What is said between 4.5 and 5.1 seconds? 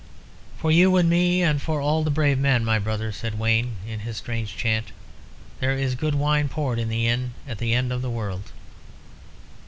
chant,